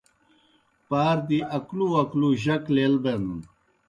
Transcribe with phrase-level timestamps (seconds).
[0.89, 3.37] پار دی اکلُو اکلُو جک لیل بینَن۔